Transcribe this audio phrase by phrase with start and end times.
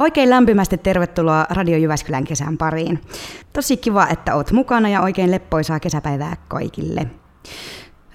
[0.00, 3.00] Oikein lämpimästi tervetuloa Radio Jyväskylän kesän pariin.
[3.52, 7.06] Tosi kiva, että oot mukana ja oikein leppoisaa kesäpäivää kaikille.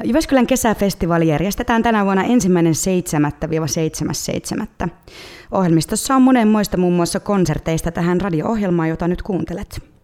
[0.03, 4.89] Jyväskylän kesäfestivaali järjestetään tänä vuonna ensimmäinen 7.–7.7.
[5.51, 9.94] Ohjelmistossa on monenmoista muun muassa konserteista tähän radio-ohjelmaan, jota nyt kuuntelet.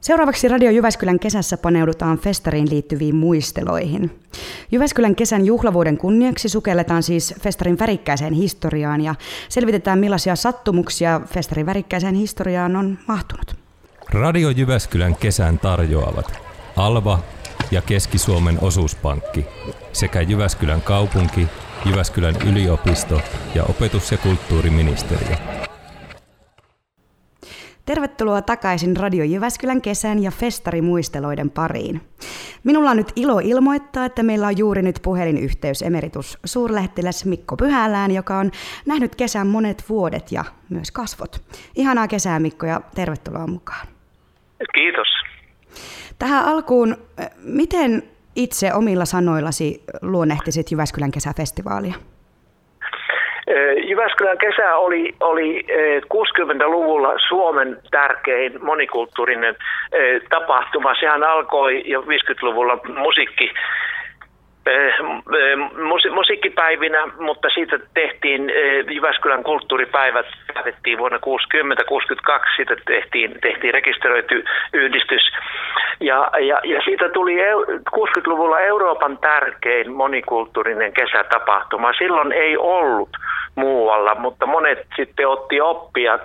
[0.00, 4.20] Seuraavaksi Radio Jyväskylän kesässä paneudutaan festariin liittyviin muisteloihin.
[4.72, 9.14] Jyväskylän kesän juhlavuoden kunniaksi sukelletaan siis festarin värikkäiseen historiaan ja
[9.48, 13.56] selvitetään millaisia sattumuksia festarin värikkäiseen historiaan on mahtunut.
[14.12, 16.32] Radio Jyväskylän kesän tarjoavat
[16.76, 17.18] Alva
[17.70, 19.46] ja Keski-Suomen osuuspankki
[19.92, 21.46] sekä Jyväskylän kaupunki,
[21.86, 23.20] Jyväskylän yliopisto
[23.54, 25.57] ja opetus- ja kulttuuriministeriö.
[27.88, 32.00] Tervetuloa takaisin Radio Jyväskylän kesän ja festarimuisteloiden pariin.
[32.64, 38.10] Minulla on nyt ilo ilmoittaa, että meillä on juuri nyt puhelinyhteys emeritus suurlähettiläs Mikko Pyhälään,
[38.10, 38.50] joka on
[38.86, 41.42] nähnyt kesän monet vuodet ja myös kasvot.
[41.74, 43.86] Ihanaa kesää Mikko ja tervetuloa mukaan.
[44.74, 45.08] Kiitos.
[46.18, 46.96] Tähän alkuun,
[47.42, 48.02] miten
[48.36, 51.94] itse omilla sanoillasi luonnehtisit Jyväskylän kesäfestivaalia?
[53.84, 55.66] Jyväskylän kesä oli, oli
[56.14, 59.56] 60-luvulla Suomen tärkein monikulttuurinen
[60.30, 60.94] tapahtuma.
[60.94, 63.52] Sehän alkoi jo 50-luvulla musiikki
[66.14, 68.52] musiikkipäivinä, mutta siitä tehtiin
[68.90, 71.20] Jyväskylän kulttuuripäivät, päätettiin vuonna 60-62,
[72.56, 75.22] siitä tehtiin, tehtiin rekisteröity yhdistys.
[76.00, 77.36] Ja, ja, ja siitä tuli
[77.96, 81.92] 60-luvulla Euroopan tärkein monikulttuurinen kesätapahtuma.
[81.92, 83.08] Silloin ei ollut
[83.58, 86.18] muualla, mutta monet sitten otti oppia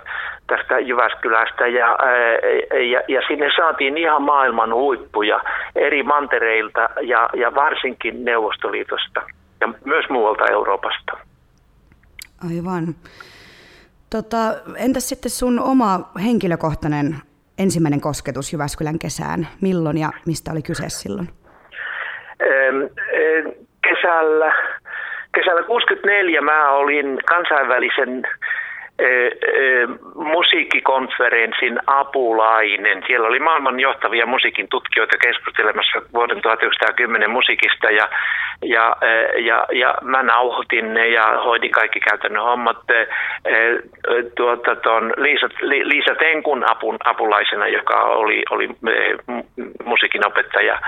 [0.46, 1.98] tästä Jyväskylästä ja,
[2.90, 5.40] ja, ja sinne saatiin ihan maailman huippuja
[5.76, 9.22] eri mantereilta ja, ja varsinkin Neuvostoliitosta
[9.60, 11.12] ja myös muualta Euroopasta.
[12.50, 12.94] Aivan.
[14.10, 14.36] Tota,
[14.76, 17.16] entäs sitten sun oma henkilökohtainen
[17.58, 19.48] ensimmäinen kosketus Jyväskylän kesään?
[19.60, 21.28] Milloin ja mistä oli kyse silloin?
[23.82, 24.54] Kesällä
[25.34, 28.22] kesällä 64 mä olin kansainvälisen
[30.14, 33.02] musiikkikonferenssin apulainen.
[33.06, 38.08] Siellä oli maailman johtavia musiikin tutkijoita keskustelemassa vuoden 1910 musiikista ja,
[38.62, 38.96] ja,
[39.38, 42.78] ja, ja mä nauhoitin ne ja hoidin kaikki käytännön hommat
[44.36, 48.68] tuota, ton Liisa, Liisa Tenkun apun, apulaisena, joka oli, oli
[49.84, 50.78] musiikinopettaja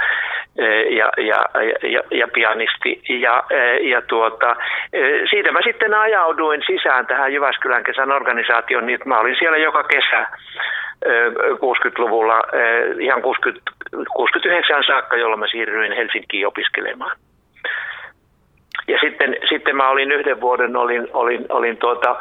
[0.91, 1.45] ja, ja,
[1.83, 3.03] ja, ja pianisti.
[3.09, 3.45] Ja,
[3.81, 4.57] ja tuota,
[5.31, 10.27] siitä mä sitten ajauduin sisään tähän Jyväskylän kesän organisaation, niin mä olin siellä joka kesä
[11.55, 12.43] 60-luvulla,
[13.01, 13.71] ihan 60,
[14.17, 17.17] 69 saakka, jolloin mä siirryin Helsinkiin opiskelemaan.
[18.89, 22.17] Ja sitten, sitten mä olin yhden vuoden, olin, olin, olin tuota,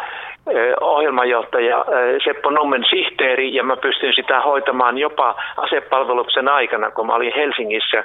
[0.82, 1.86] ohjelmanjohtaja
[2.24, 8.04] Seppo Nummen sihteeri ja mä pystyin sitä hoitamaan jopa asepalveluksen aikana, kun mä olin Helsingissä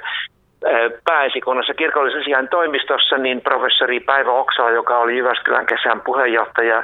[1.05, 6.83] pääesikunnassa kirkollisen toimistossa, niin professori Päivä Oksala, joka oli Jyväskylän kesän puheenjohtaja,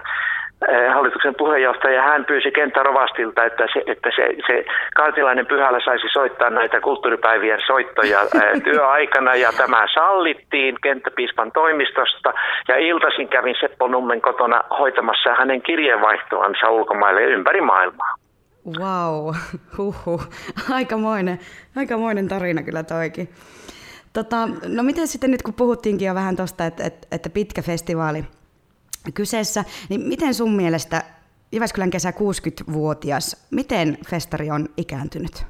[0.94, 6.81] hallituksen puheenjohtaja, hän pyysi kenttärovastilta, että se, että se, se kaartilainen pyhällä saisi soittaa näitä
[6.81, 8.19] kulttuuripäivien soittoja
[8.63, 12.34] työaikana ja tämä sallittiin kenttäpiispan toimistosta
[12.68, 18.16] ja iltaisin kävin Seppo Nummen kotona hoitamassa hänen kirjeenvaihtoansa ulkomaille ympäri maailmaa.
[18.79, 19.35] Wow,
[19.78, 20.22] huhu.
[20.72, 21.39] Aikamoinen,
[21.78, 23.29] aikamoinen tarina kyllä toikin.
[24.13, 28.24] Tota, no miten sitten nyt kun puhuttiinkin jo vähän tuosta, että, että, että pitkä festivaali
[29.12, 31.01] kyseessä, niin miten sun mielestä
[31.51, 35.45] Jyväskylän kesä 60-vuotias, miten festari on ikääntynyt?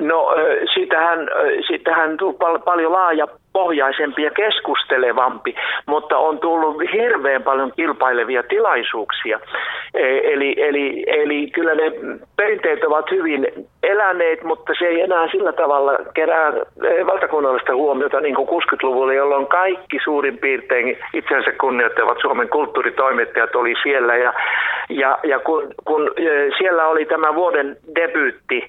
[0.00, 0.26] No
[0.74, 1.18] siitähän,
[1.66, 3.26] siitähän tuli pal- paljon laaja
[3.60, 5.54] pohjaisempi ja keskustelevampi,
[5.86, 9.40] mutta on tullut hirveän paljon kilpailevia tilaisuuksia.
[9.94, 11.92] E, eli, eli, eli kyllä ne
[12.36, 13.46] perinteet ovat hyvin
[13.82, 19.46] eläneet, mutta se ei enää sillä tavalla kerää e, valtakunnallista huomiota niin kuin 60-luvulla, jolloin
[19.46, 24.16] kaikki suurin piirtein itsensä kunnioittavat Suomen kulttuuritoimittajat oli siellä.
[24.16, 24.32] Ja,
[24.88, 26.22] ja, ja kun, kun e,
[26.58, 28.68] siellä oli tämä vuoden debyytti,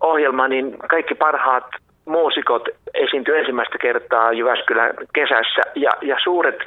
[0.00, 1.64] ohjelma, niin kaikki parhaat
[2.06, 6.58] muusikot esiintyi ensimmäistä kertaa Jyväskylän kesässä ja, ja suuret,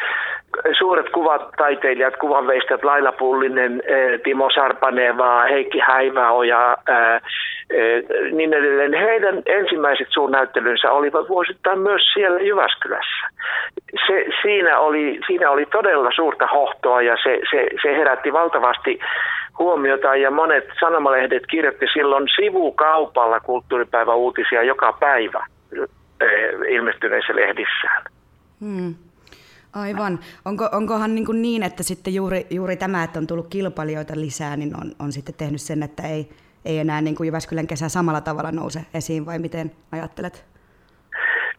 [0.77, 7.21] suuret kuvataiteilijat, kuvanveistajat Laila Pullinen, eh, Timo Sarpaneva, Heikki Häiväoja, ää, eh,
[7.79, 8.93] eh, niin edelleen.
[8.93, 13.27] Heidän ensimmäiset suunnäyttelynsä olivat vuosittain myös siellä Jyväskylässä.
[14.07, 18.99] Se, siinä, oli, siinä oli todella suurta hohtoa ja se, se, se herätti valtavasti
[19.59, 25.45] huomiota ja monet sanomalehdet kirjoitti silloin sivukaupalla kulttuuripäivä uutisia joka päivä
[26.21, 26.29] eh,
[26.69, 28.03] ilmestyneissä lehdissään.
[28.61, 28.95] Hmm.
[29.75, 30.19] Aivan.
[30.45, 34.57] Onko, onkohan niin, kuin niin, että sitten juuri, juuri tämä, että on tullut kilpailijoita lisää,
[34.57, 36.29] niin on, on sitten tehnyt sen, että ei,
[36.65, 40.45] ei enää niin kuin Jyväskylän kesä samalla tavalla nouse esiin, vai miten ajattelet?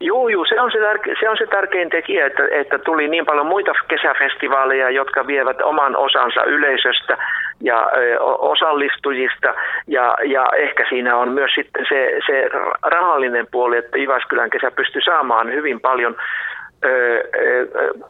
[0.01, 3.27] Joo, joo, se on se, tärke, se on se tärkein tekijä, että, että tuli niin
[3.27, 7.19] paljon muita kesäfestivaaleja, jotka vievät oman osansa yleisöstä
[7.61, 7.91] ja
[8.39, 9.55] osallistujista.
[9.87, 12.49] Ja, ja ehkä siinä on myös sitten se, se
[12.83, 16.17] rahallinen puoli, että Jyväskylän kesä pystyy saamaan hyvin paljon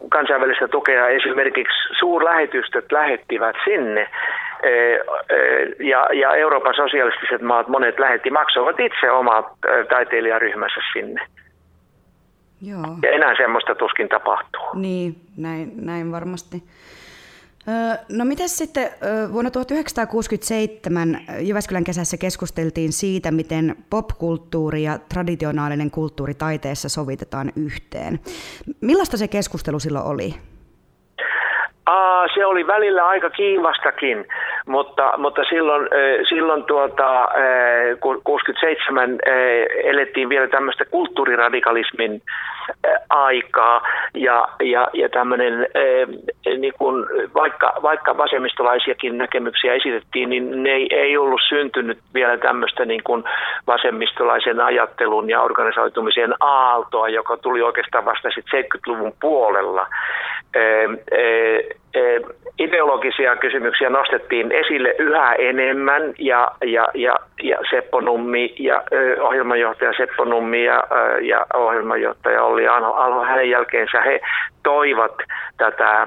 [0.08, 1.08] kansainvälistä tukea.
[1.08, 4.11] Esimerkiksi suurlähetystöt lähettivät sinne
[5.79, 9.46] ja, ja Euroopan sosialistiset maat, monet lähetti, maksoivat itse omat
[9.88, 11.26] taiteilijaryhmänsä sinne.
[12.62, 12.82] Joo.
[13.03, 14.62] Ja enää semmoista tuskin tapahtuu.
[14.75, 16.56] Niin, näin, näin varmasti.
[18.09, 18.91] No miten sitten
[19.33, 28.21] vuonna 1967 Jyväskylän kesässä keskusteltiin siitä, miten popkulttuuri ja traditionaalinen kulttuuri taiteessa sovitetaan yhteen.
[28.81, 30.35] Millaista se keskustelu silloin oli?
[31.87, 34.25] Aa, se oli välillä aika kiivastakin,
[34.67, 35.89] mutta, mutta silloin,
[36.29, 37.29] silloin tuota,
[38.25, 39.19] 67
[39.85, 42.23] elettiin vielä tämmöistä kulttuuriradikalismin
[43.11, 43.83] aikaa
[44.15, 45.67] ja, ja, ja tämmöinen,
[46.59, 52.85] niin kun, vaikka, vaikka vasemmistolaisiakin näkemyksiä esitettiin, niin ne ei, ei ollut syntynyt vielä tämmöistä
[52.85, 53.25] niin kuin
[53.67, 59.87] vasemmistolaisen ajattelun ja organisoitumisen aaltoa, joka tuli oikeastaan vasta sitten 70-luvun puolella
[62.59, 69.93] ideologisia kysymyksiä nostettiin esille yhä enemmän ja, ja, ja, ja Seppo Nummi ja ö, ohjelmanjohtaja
[69.97, 74.21] Seppo Nummi ja, ö, ja ohjelmanjohtaja Olli Alho, hänen jälkeensä he
[74.63, 75.15] toivat
[75.57, 76.07] tätä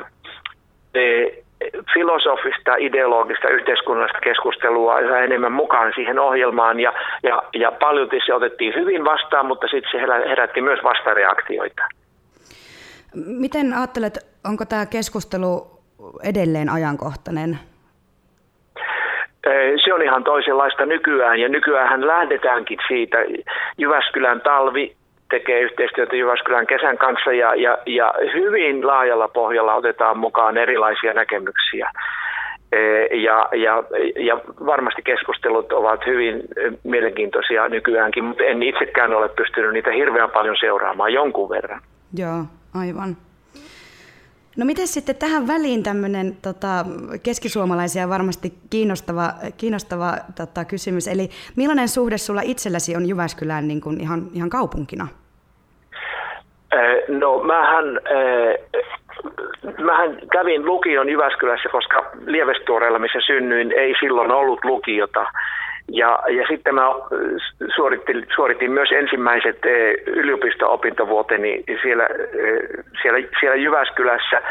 [1.93, 6.93] filosofista, ideologista, yhteiskunnallista keskustelua yhä enemmän mukaan siihen ohjelmaan ja,
[7.23, 9.97] ja, ja paljon se otettiin hyvin vastaan, mutta sitten se
[10.29, 11.83] herätti myös vastareaktioita.
[13.25, 15.67] Miten ajattelet, onko tämä keskustelu
[16.23, 17.59] edelleen ajankohtainen?
[19.85, 23.17] Se on ihan toisenlaista nykyään ja nykyään lähdetäänkin siitä.
[23.77, 24.95] Jyväskylän talvi
[25.29, 31.91] tekee yhteistyötä Jyväskylän kesän kanssa ja, ja, ja hyvin laajalla pohjalla otetaan mukaan erilaisia näkemyksiä.
[33.11, 33.83] Ja, ja,
[34.15, 34.35] ja
[34.65, 36.43] varmasti keskustelut ovat hyvin
[36.83, 41.81] mielenkiintoisia nykyäänkin, mutta en itsekään ole pystynyt niitä hirveän paljon seuraamaan jonkun verran.
[42.17, 42.43] Joo,
[42.81, 43.17] aivan.
[44.57, 46.85] No miten sitten tähän väliin tämmöinen tota,
[47.23, 51.07] keskisuomalaisia varmasti kiinnostava, kiinnostava tota, kysymys.
[51.07, 55.07] Eli millainen suhde sulla itselläsi on Jyväskylään niin kuin ihan, ihan kaupunkina?
[57.07, 57.85] No mähän,
[59.85, 65.25] mähän kävin lukion Jyväskylässä, koska Lievestuoreella, missä synnyin, ei silloin ollut lukiota.
[65.91, 66.81] Ja, ja sitten mä
[67.75, 69.57] suoritin, suoritin myös ensimmäiset
[70.05, 72.07] yliopisto-opintovuoteni siellä,
[73.01, 74.41] siellä, siellä Jyväskylässä.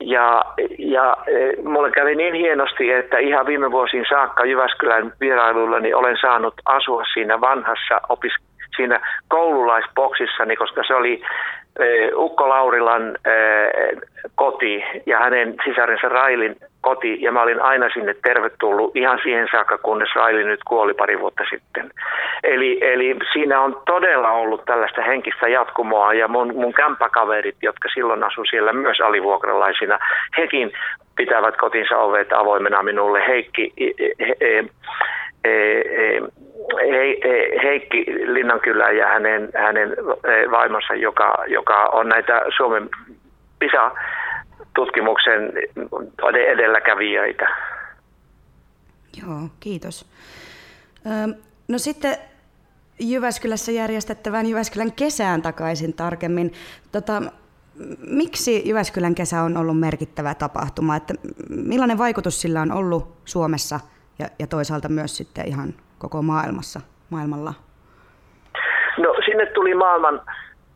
[0.00, 0.44] Ja,
[0.78, 1.16] ja
[1.64, 7.02] mulle kävi niin hienosti, että ihan viime vuosiin saakka Jyväskylän vierailuilla niin olen saanut asua
[7.12, 8.32] siinä vanhassa opis,
[8.76, 11.22] siinä koululaisboksissani, koska se oli
[12.14, 13.16] Ukko Laurilan
[14.34, 19.78] koti ja hänen sisarensa Railin koti ja mä olin aina sinne tervetullut ihan siihen saakka,
[19.78, 21.90] kunnes Raili nyt kuoli pari vuotta sitten.
[22.42, 28.24] Eli, eli siinä on todella ollut tällaista henkistä jatkumoa ja mun, mun kämppäkaverit, jotka silloin
[28.24, 29.98] asu siellä myös alivuokralaisina,
[30.38, 30.72] hekin
[31.16, 33.26] pitävät kotinsa ovet avoimena minulle.
[33.26, 34.64] Heikki, he,
[35.44, 36.24] he,
[36.74, 37.18] he,
[37.62, 39.96] Heikki Linnankylä ja hänen, hänen
[40.50, 42.88] vaimonsa, joka, joka on näitä Suomen
[44.74, 45.52] PISA-tutkimuksen
[46.48, 47.46] edelläkävijöitä.
[49.22, 50.06] Joo, kiitos.
[51.68, 52.16] No sitten
[53.00, 56.52] Jyväskylässä järjestettävän Jyväskylän kesään takaisin tarkemmin.
[56.92, 57.22] Tota,
[58.10, 60.96] miksi Jyväskylän kesä on ollut merkittävä tapahtuma?
[60.96, 61.14] Että
[61.48, 63.80] millainen vaikutus sillä on ollut Suomessa
[64.18, 67.54] ja, ja toisaalta myös sitten ihan koko maailmassa, maailmalla?
[68.98, 70.20] No sinne tuli maailman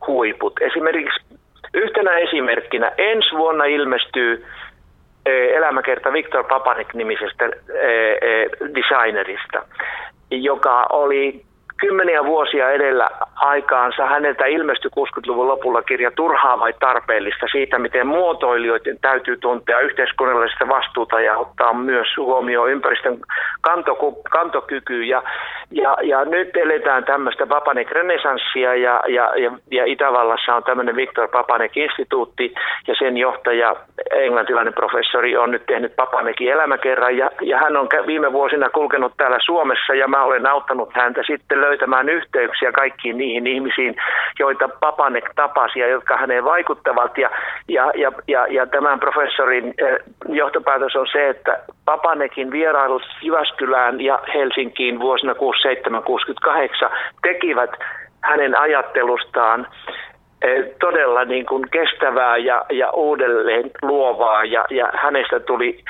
[0.07, 0.53] huiput.
[0.61, 1.32] Esimerkiksi
[1.73, 4.45] yhtenä esimerkkinä ensi vuonna ilmestyy
[5.25, 7.51] eh, elämäkerta Viktor Papanek-nimisestä eh,
[8.21, 9.65] eh, designerista,
[10.31, 11.45] joka oli
[11.87, 14.05] kymmeniä vuosia edellä aikaansa.
[14.05, 21.21] Häneltä ilmestyi 60-luvun lopulla kirja Turhaa vai tarpeellista siitä, miten muotoilijoiden täytyy tuntea yhteiskunnallista vastuuta
[21.21, 23.19] ja ottaa myös huomioon ympäristön
[23.61, 25.03] kantoku, kantokyky.
[25.03, 25.23] Ja,
[25.71, 31.27] ja, ja nyt eletään tämmöistä Papanek renesanssia ja, ja, ja, ja Itävallassa on tämmöinen Viktor
[31.27, 32.53] Papanek-instituutti
[32.87, 33.75] ja sen johtaja,
[34.11, 39.37] englantilainen professori, on nyt tehnyt Papanekin elämäkerran ja, ja hän on viime vuosina kulkenut täällä
[39.45, 43.95] Suomessa ja mä olen auttanut häntä sitten löytämään löytämään yhteyksiä kaikkiin niihin ihmisiin,
[44.39, 47.17] joita Papanek tapasi ja jotka häneen vaikuttavat.
[47.17, 47.29] Ja,
[47.67, 49.73] ja, ja, ja, ja tämän professorin
[50.29, 55.37] johtopäätös on se, että Papanekin vierailut Jyväskylään ja Helsinkiin vuosina 67-68
[57.21, 57.71] tekivät
[58.21, 59.67] hänen ajattelustaan
[60.79, 65.83] todella niin kuin kestävää ja, ja uudelleen luovaa ja, ja hänestä tuli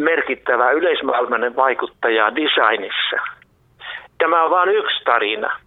[0.00, 3.37] merkittävä yleismaailmainen vaikuttaja designissa.
[4.18, 5.60] Tämä on vain yksi tarina.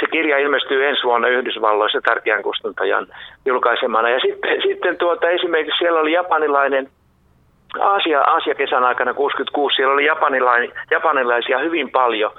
[0.00, 3.06] Se kirja ilmestyy ensi vuonna Yhdysvalloissa tärkeän kustantajan
[3.46, 4.08] julkaisemana.
[4.08, 6.88] Ja sitten, sitten tuota, esimerkiksi siellä oli japanilainen
[7.80, 10.06] Aasia, Aasia kesän aikana 66, siellä oli
[10.90, 12.32] japanilaisia hyvin paljon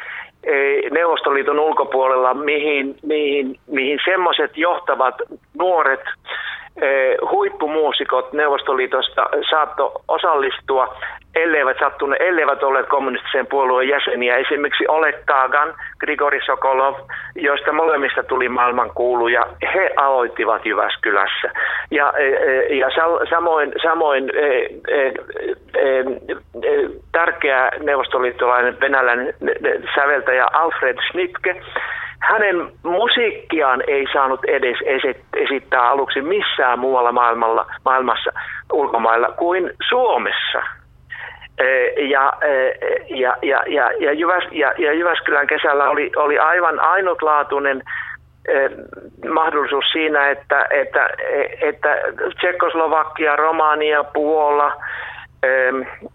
[0.45, 0.53] e,
[0.91, 5.15] Neuvostoliiton ulkopuolella, mihin, mihin, mihin semmoiset johtavat
[5.59, 6.05] nuoret
[7.31, 10.97] huippumuusikot Neuvostoliitosta saatto osallistua
[11.35, 14.37] elleivät sattuneet, elleivät olleet kommunistisen puolueen jäseniä.
[14.37, 16.95] Esimerkiksi Oleg Kagan, Grigori Sokolov,
[17.35, 21.51] joista molemmista tuli maailmankuuluja, he aloittivat Jyväskylässä.
[21.91, 22.89] Ja, e, e, ja
[23.31, 24.31] samoin, samoin
[27.13, 29.35] tärkeä neuvostoliittolainen venäläinen
[29.95, 31.61] säveltäjä Alfred Schnitke,
[32.21, 34.77] hänen musiikkiaan ei saanut edes
[35.37, 38.31] esittää aluksi missään muualla maailmalla, maailmassa
[38.73, 40.63] ulkomailla kuin Suomessa.
[41.97, 42.33] Ja,
[43.09, 47.83] ja, ja, ja, ja, Jyväs, ja, ja Jyväskylän kesällä oli, oli aivan ainutlaatuinen
[49.33, 51.09] mahdollisuus siinä, että, että,
[51.61, 51.89] että
[52.39, 54.73] Tsekoslovakia, Romania, Puola,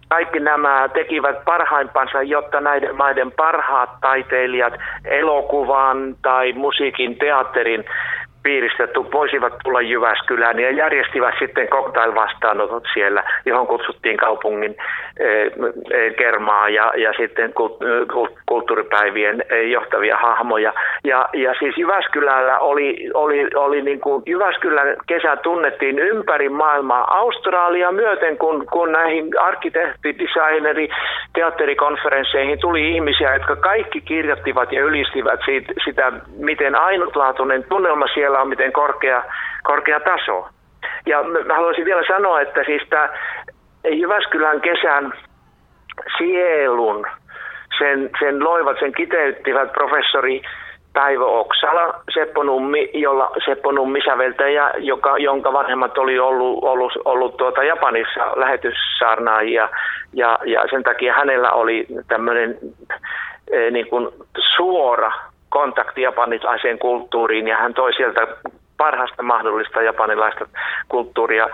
[0.10, 4.74] kaikki nämä tekivät parhaimpansa, jotta näiden maiden parhaat taiteilijat
[5.06, 7.86] elokuvan tai musiikin, teatterin
[8.44, 14.76] piiristä voisivat tulla Jyväskylään ja järjestivät sitten cocktail-vastaanotot siellä, johon kutsuttiin kaupungin
[15.20, 15.52] eh,
[15.92, 17.54] eh, kermaa ja, ja sitten
[18.46, 20.74] kulttuuripäivien eh, johtavia hahmoja.
[21.04, 27.92] Ja, ja siis Jyväskylällä oli, oli, oli niin kuin, Jyväskylän kesä tunnettiin ympäri maailmaa Australia
[27.92, 30.90] myöten, kun, kun näihin arkkitehti, designeri,
[31.34, 38.42] teatterikonferensseihin tuli ihmisiä, jotka kaikki kirjoittivat ja ylistivät siitä, sitä, miten ainutlaatuinen tunnelma siellä siellä
[38.42, 39.24] on miten korkea,
[39.64, 40.48] korkea taso.
[41.06, 43.10] Ja mä haluaisin vielä sanoa, että siis tämä
[43.90, 45.14] Jyväskylän kesän
[46.18, 47.08] sielun,
[47.78, 50.42] sen, sen loivat, sen kiteyttivät professori
[50.94, 57.38] Päivö Oksala, Seppo Nummi, jolla Seppo Nummi säveltäjä, joka, jonka vanhemmat oli ollut, ollut, ollut
[57.38, 59.70] tuota Japanissa lähetyssaarnaajia
[60.14, 62.58] ja, ja sen takia hänellä oli tämmöinen
[63.52, 64.10] e, niin kuin
[64.56, 65.12] suora
[65.54, 68.28] kontakti japanilaiseen kulttuuriin ja hän toi sieltä
[68.78, 70.46] parhaasta mahdollista japanilaista
[70.90, 71.48] kulttuuria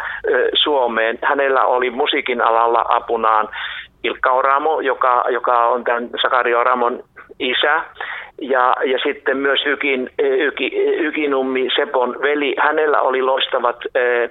[0.53, 1.19] Suomeen.
[1.23, 3.47] Hänellä oli musiikin alalla apunaan
[4.03, 7.03] Ilkka Oramo, joka, joka on tämän Sakari Oramon
[7.39, 7.83] isä,
[8.41, 12.55] ja, ja sitten myös Ykin, Yki, Ykinummi Sepon veli.
[12.59, 14.29] Hänellä oli loistavat eh,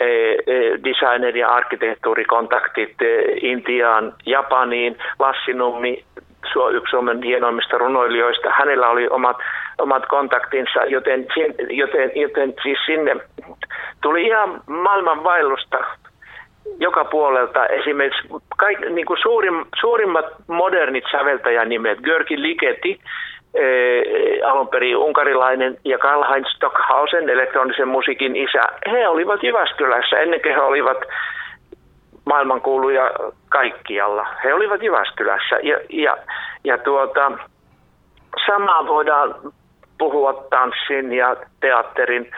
[0.00, 0.36] eh,
[0.84, 4.96] designer- ja arkkitehtuurikontaktit eh, Intiaan, Japaniin.
[5.18, 6.04] Lassinummi
[6.72, 8.48] yksi Suomen hienoimmista runoilijoista.
[8.58, 9.36] Hänellä oli omat,
[9.78, 11.26] omat kontaktinsa, joten,
[11.70, 13.16] joten, joten siis sinne
[14.00, 15.78] Tuli ihan maailman vaellusta
[16.80, 17.66] joka puolelta.
[17.66, 25.98] Esimerkiksi kaik, niin kuin suurim, suurimmat modernit säveltäjänimet, Görki Ligeti, äh, alun perin unkarilainen, ja
[25.98, 30.98] Karl-Heinz Stockhausen, elektronisen musiikin isä, he olivat Jyväskylässä ennen kuin he olivat
[32.28, 33.10] maailmankuuluja
[33.48, 34.26] kaikkialla.
[34.44, 36.16] He olivat Jyväskylässä ja, ja,
[36.64, 37.32] ja tuota,
[38.46, 39.34] samaa voidaan
[39.98, 42.30] puhua tanssin ja teatterin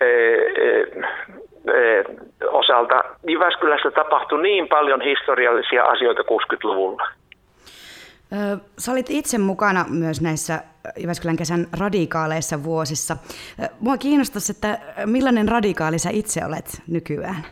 [0.00, 0.80] e, e,
[1.68, 2.04] e,
[2.48, 3.04] osalta.
[3.28, 7.08] Jyväskylässä tapahtui niin paljon historiallisia asioita 60-luvulla.
[8.78, 10.62] Sä olit itse mukana myös näissä
[10.96, 13.16] Jyväskylän kesän radikaaleissa vuosissa.
[13.80, 17.44] Mua kiinnostaisi, että millainen radikaali sä itse olet nykyään?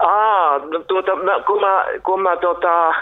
[0.00, 2.94] Aa, no tuota, mä, kun mä, kun mä tota,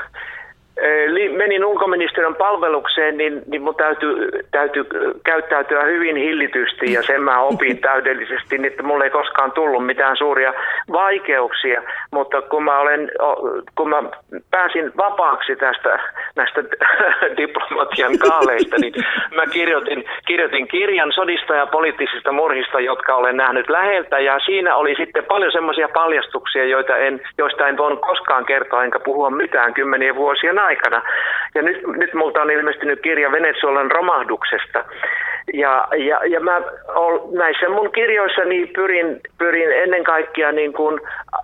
[1.36, 4.84] menin ulkoministeriön palvelukseen, niin, niin mun täytyy, täytyy
[5.24, 10.16] käyttäytyä hyvin hillitysti ja sen mä opin täydellisesti, niin että mulle ei koskaan tullut mitään
[10.16, 10.54] suuria
[10.92, 13.10] vaikeuksia, mutta kun mä, olen,
[13.74, 14.02] kun mä
[14.50, 15.98] pääsin vapaaksi tästä
[16.36, 16.64] näistä
[17.40, 18.94] diplomatian kaaleista, niin
[19.34, 24.18] mä kirjoitin, kirjoitin kirjan sodista ja poliittisista murhista, jotka olen nähnyt läheltä.
[24.18, 28.98] Ja siinä oli sitten paljon semmoisia paljastuksia, joita en, joista en voinut koskaan kertoa enkä
[28.98, 31.02] puhua mitään kymmenien vuosien aikana.
[31.54, 34.84] Ja nyt, nyt multa on ilmestynyt kirja Venezuelan romahduksesta.
[35.54, 36.60] Ja, ja, ja mä
[36.94, 41.00] ol, näissä mun kirjoissani pyrin, pyrin ennen kaikkea niin kuin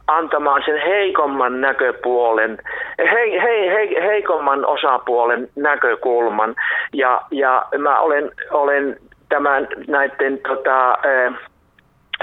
[0.06, 2.58] antamaan sen heikomman näköpuolen,
[2.98, 6.54] he, he, he, heikomman osapuolen näkökulman.
[6.92, 8.96] Ja, ja mä olen, olen
[9.28, 10.98] tämän näiden tota,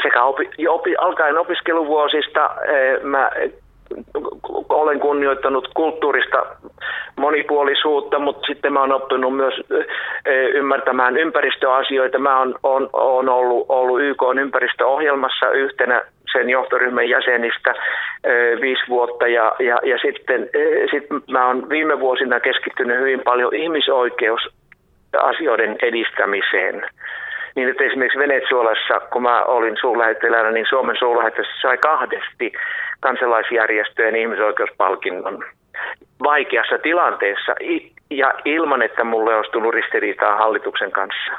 [0.03, 2.49] sekä opi, opi, alkaen opiskeluvuosista
[3.03, 3.29] mä
[4.69, 6.45] olen kunnioittanut kulttuurista
[7.15, 9.53] monipuolisuutta, mutta sitten mä oon oppinut myös
[10.53, 12.19] ymmärtämään ympäristöasioita.
[12.19, 17.73] Mä oon, on, on ollut, ollut YK ympäristöohjelmassa yhtenä sen johtoryhmän jäsenistä
[18.61, 20.49] viisi vuotta ja, ja, ja sitten
[20.91, 26.85] sit mä oon viime vuosina keskittynyt hyvin paljon ihmisoikeusasioiden edistämiseen.
[27.55, 32.53] Niin että esimerkiksi Venezuelassa, kun mä olin suurlähettilänä, niin Suomen suurlähettiläs sai kahdesti
[33.01, 35.43] kansalaisjärjestöjen ihmisoikeuspalkinnon
[36.23, 37.55] vaikeassa tilanteessa
[38.09, 41.31] ja ilman, että mulle olisi tullut ristiriitaa hallituksen kanssa.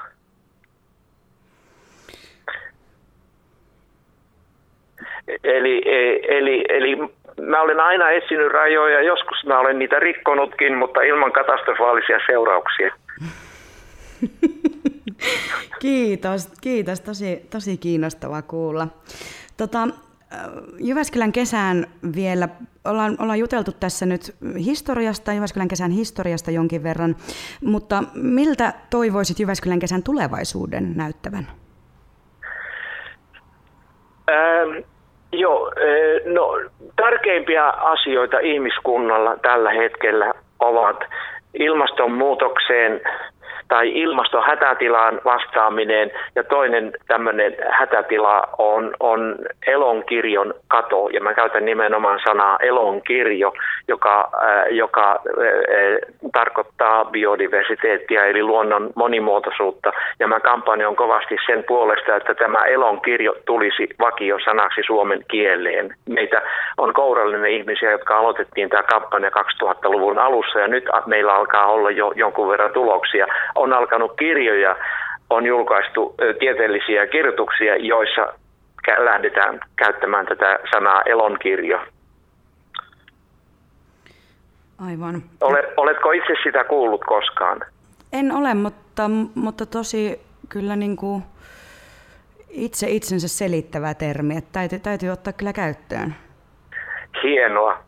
[5.45, 6.97] Eli, e, eli, eli
[7.41, 12.95] mä olen aina etsinyt rajoja, joskus mä olen niitä rikkonutkin, mutta ilman katastrofaalisia seurauksia.
[15.83, 17.01] kiitos, kiitos.
[17.01, 18.87] Tosi, tosi kiinnostavaa kuulla.
[19.57, 19.89] Tota,
[20.79, 22.49] Jyväskylän kesään vielä,
[22.85, 27.17] ollaan, ollaan juteltu tässä nyt historiasta, Jyväskylän kesän historiasta jonkin verran,
[27.65, 31.47] mutta miltä toivoisit Jyväskylän kesän tulevaisuuden näyttävän?
[34.31, 34.85] Ähm,
[35.33, 40.97] joo, äh, no tärkeimpiä asioita ihmiskunnalla tällä hetkellä ovat
[41.55, 43.01] ilmastonmuutokseen
[43.73, 51.09] tai ilmastohätätilaan vastaaminen ja toinen tämmöinen hätätila on, on elonkirjon kato.
[51.09, 53.53] Ja mä käytän nimenomaan sanaa elonkirjo,
[53.89, 55.19] joka, äh, joka äh,
[56.33, 59.93] tarkoittaa biodiversiteettiä eli luonnon monimuotoisuutta.
[60.21, 65.97] Ja mä kampanjoin kovasti sen puolesta, että tämä elonkirjo tulisi vakiosanaksi suomen kieleen.
[66.09, 66.43] Meitä
[66.79, 72.13] on kourallinen ihmisiä, jotka aloitettiin tämä kampanja 2000-luvun alussa ja nyt meillä alkaa olla jo
[72.17, 73.27] jonkun verran tuloksia
[73.63, 74.77] on alkanut kirjoja,
[75.31, 78.35] on julkaistu tieteellisiä kirjoituksia, joissa
[78.99, 81.81] lähdetään käyttämään tätä sanaa elonkirjo.
[84.89, 85.23] Aivan.
[85.41, 87.61] Olet, oletko itse sitä kuullut koskaan?
[88.13, 91.23] En ole, mutta, mutta tosi kyllä niin kuin
[92.51, 96.15] itse itsensä selittävä termi, että täytyy, täytyy ottaa kyllä käyttöön.
[97.23, 97.79] Hienoa.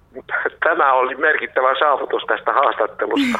[0.64, 3.38] Tämä oli merkittävä saavutus tästä haastattelusta.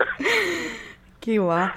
[1.24, 1.68] Kiva.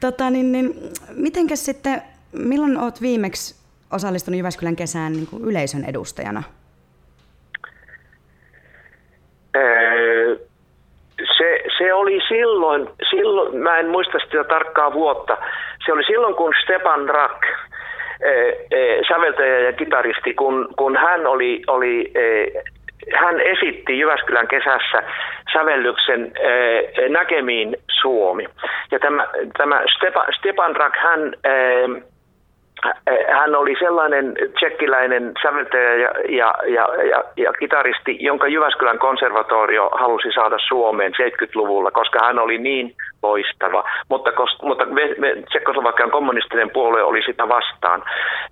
[0.00, 0.74] Tota, niin, niin,
[1.16, 3.60] mitenkäs sitten, milloin olet viimeksi
[3.92, 6.42] osallistunut Jyväskylän kesään niin kuin yleisön edustajana?
[11.36, 15.36] Se, se oli silloin, silloin, mä en muista sitä tarkkaa vuotta,
[15.86, 17.42] se oli silloin kun Stepan Rak,
[19.08, 22.12] säveltäjä ja kitaristi, kun, kun hän oli, oli
[23.14, 25.02] hän esitti Jyväskylän kesässä
[25.52, 28.46] sävellyksen äh, näkemiin Suomi.
[28.90, 32.02] Ja tämä, tämä Stepan, Stepan Rak, hän, äh,
[33.38, 40.28] hän oli sellainen tsekkiläinen säveltäjä ja, ja, ja, ja, ja kitaristi, jonka Jyväskylän konservatorio halusi
[40.34, 43.84] saada Suomeen 70-luvulla, koska hän oli niin loistava.
[44.08, 44.30] Mutta,
[44.62, 44.84] mutta
[45.48, 48.02] Tsekkoslovakian kommunistinen puolue oli sitä vastaan.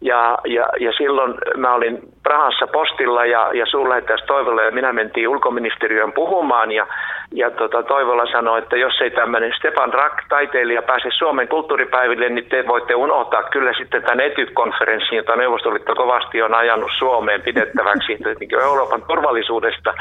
[0.01, 5.29] Ja, ja, ja silloin mä olin Prahassa postilla ja, ja suurlähettäjäs Toivolla ja minä mentiin
[5.29, 6.87] ulkoministeriön puhumaan ja,
[7.33, 12.49] ja tota, Toivolla sanoi, että jos ei tämmöinen Stefan Rack taiteilija pääse Suomen kulttuuripäiville, niin
[12.49, 18.61] te voitte unohtaa kyllä sitten tämän etykonferenssin, jota Neuvostoliitto kovasti on ajanut Suomeen pidettäväksi niin
[18.63, 19.95] Euroopan turvallisuudesta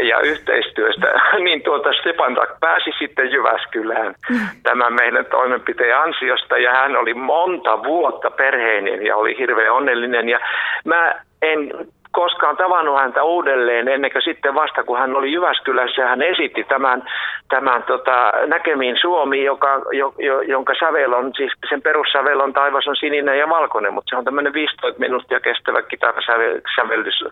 [0.00, 1.06] ja yhteistyöstä,
[1.44, 4.14] niin tuota Stefan Rack pääsi sitten Jyväskylään
[4.62, 10.38] tämän meidän toimenpiteen ansiosta ja hän oli monta vuotta perheinen ja oli hirveän onnellinen ja
[10.84, 11.72] mä en
[12.12, 17.02] koskaan tavannut häntä uudelleen ennen kuin sitten vasta, kun hän oli Jyväskylässä, hän esitti tämän,
[17.48, 22.88] tämän tota, näkemiin Suomi, joka, jo, jo, jonka sävel on, siis sen perussävel on taivas
[22.88, 27.24] on sininen ja valkoinen, mutta se on tämmöinen 15 minuuttia kestävä kitarasävellys,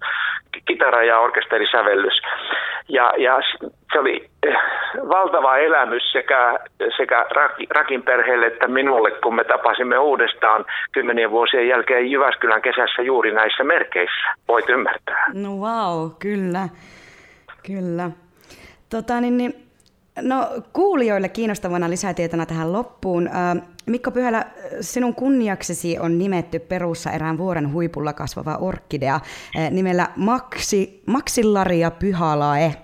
[0.64, 2.23] kitara- ja orkesterisävellys.
[2.88, 3.38] Ja, ja
[3.92, 4.55] se oli eh,
[5.09, 6.59] valtava elämys sekä,
[6.96, 7.26] sekä
[7.70, 13.64] Rakin perheelle että minulle, kun me tapasimme uudestaan kymmenien vuosien jälkeen Jyväskylän kesässä juuri näissä
[13.64, 14.35] merkeissä.
[14.48, 15.26] Voit ymmärtää.
[15.35, 16.68] No wow, kyllä.
[17.66, 18.11] Kyllä.
[18.90, 19.55] Tota, niin, niin,
[20.22, 23.31] no, kuulijoille kiinnostavana lisätietona tähän loppuun.
[23.87, 24.44] Mikko Pyhälä,
[24.81, 29.20] sinun kunniaksesi on nimetty perussa erään vuoren huipulla kasvava orkidea
[29.70, 32.74] nimellä Maxi, Maxillaria pyhalae.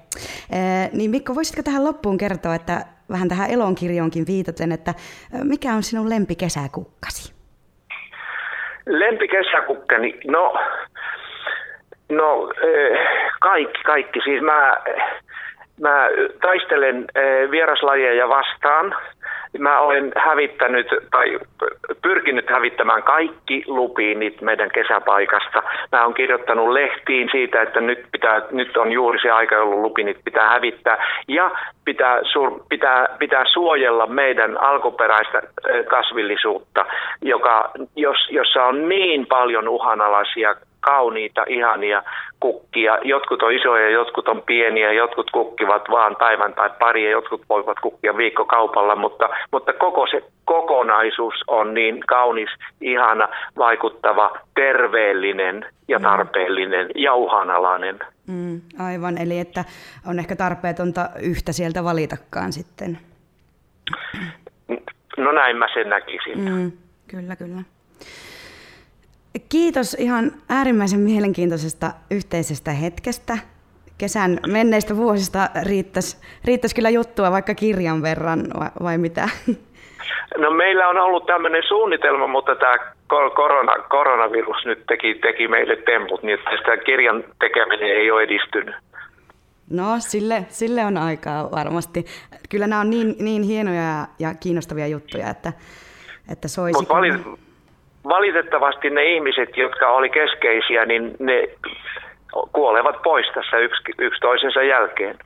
[0.52, 4.94] Äh, niin Mikko, voisitko tähän loppuun kertoa, että vähän tähän elonkirjoonkin viitaten, että
[5.44, 7.34] mikä on sinun lempikesäkukkasi?
[8.86, 10.20] Lempikesäkukkani?
[10.26, 10.52] No,
[12.08, 12.52] No
[13.40, 14.20] kaikki, kaikki.
[14.24, 14.76] Siis mä,
[15.80, 16.08] mä
[16.40, 17.06] taistelen
[17.50, 18.94] vieraslajeja vastaan.
[19.58, 21.38] Mä olen hävittänyt tai
[22.02, 25.62] pyrkinyt hävittämään kaikki lupiinit meidän kesäpaikasta.
[25.92, 30.18] Mä olen kirjoittanut lehtiin siitä, että nyt, pitää, nyt on juuri se aika, jolloin lupinit
[30.24, 31.06] pitää hävittää.
[31.28, 31.50] Ja
[31.84, 32.20] pitää,
[32.68, 35.42] pitää, pitää suojella meidän alkuperäistä
[35.88, 36.86] kasvillisuutta,
[37.22, 40.54] joka, jos, jossa on niin paljon uhanalaisia
[40.86, 42.02] kauniita, ihania
[42.40, 42.98] kukkia.
[43.04, 47.80] Jotkut on isoja, jotkut on pieniä, jotkut kukkivat vaan päivän tai pari ja jotkut voivat
[47.80, 56.02] kukkia viikkokaupalla, mutta, mutta koko se kokonaisuus on niin kaunis, ihana, vaikuttava, terveellinen ja mm.
[56.02, 57.98] tarpeellinen ja uhanalainen.
[58.26, 59.64] Mm, aivan, eli että
[60.06, 62.98] on ehkä tarpeetonta yhtä sieltä valitakaan sitten.
[65.16, 66.38] No näin mä sen näkisin.
[66.38, 66.72] Mm,
[67.08, 67.75] kyllä, kyllä.
[69.48, 73.38] Kiitos ihan äärimmäisen mielenkiintoisesta yhteisestä hetkestä.
[73.98, 78.40] Kesän menneistä vuosista riittäisi, riittäisi kyllä juttua vaikka kirjan verran
[78.82, 79.28] vai, mitä?
[80.38, 82.76] No meillä on ollut tämmöinen suunnitelma, mutta tämä
[83.34, 88.74] korona, koronavirus nyt teki, teki meille temput, niin että sitä kirjan tekeminen ei ole edistynyt.
[89.70, 92.06] No sille, sille on aikaa varmasti.
[92.48, 95.52] Kyllä nämä on niin, niin hienoja ja kiinnostavia juttuja, että,
[96.32, 96.78] että soisi...
[96.80, 97.45] Mut valit,
[98.08, 101.48] valitettavasti ne ihmiset, jotka oli keskeisiä, niin ne
[102.52, 105.18] kuolevat pois tässä yksi, yksi toisensa jälkeen.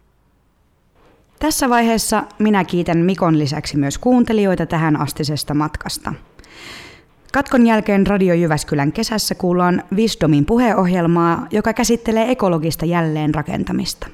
[1.39, 6.13] Tässä vaiheessa minä kiitän Mikon lisäksi myös kuuntelijoita tähän astisesta matkasta.
[7.33, 14.07] Katkon jälkeen Radio Jyväskylän kesässä kuullaan Wisdomin puheohjelmaa, joka käsittelee ekologista jälleenrakentamista.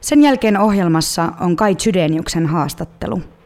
[0.00, 3.20] Sen jälkeen ohjelmassa on Kai Chydeniuksen haastattelu–